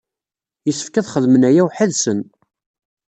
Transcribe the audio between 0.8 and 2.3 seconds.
ad xedmen aya weḥd-sen.